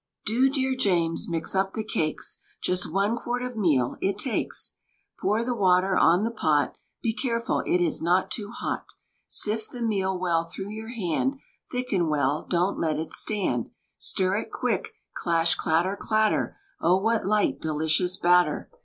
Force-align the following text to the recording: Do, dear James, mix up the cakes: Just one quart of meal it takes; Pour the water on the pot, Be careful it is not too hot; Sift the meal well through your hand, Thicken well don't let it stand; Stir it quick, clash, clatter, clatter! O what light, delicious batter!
Do, 0.25 0.49
dear 0.49 0.73
James, 0.73 1.29
mix 1.29 1.53
up 1.53 1.73
the 1.73 1.83
cakes: 1.83 2.39
Just 2.59 2.91
one 2.91 3.15
quart 3.15 3.43
of 3.43 3.55
meal 3.55 3.97
it 4.01 4.17
takes; 4.17 4.73
Pour 5.19 5.43
the 5.43 5.55
water 5.55 5.95
on 5.95 6.23
the 6.23 6.31
pot, 6.31 6.73
Be 7.03 7.13
careful 7.13 7.59
it 7.67 7.77
is 7.79 8.01
not 8.01 8.31
too 8.31 8.49
hot; 8.49 8.95
Sift 9.27 9.69
the 9.71 9.83
meal 9.83 10.19
well 10.19 10.45
through 10.45 10.71
your 10.71 10.89
hand, 10.89 11.35
Thicken 11.71 12.09
well 12.09 12.43
don't 12.49 12.79
let 12.79 12.97
it 12.97 13.13
stand; 13.13 13.69
Stir 13.99 14.37
it 14.37 14.49
quick, 14.51 14.95
clash, 15.15 15.53
clatter, 15.53 15.95
clatter! 15.95 16.57
O 16.79 16.99
what 16.99 17.27
light, 17.27 17.61
delicious 17.61 18.17
batter! 18.17 18.71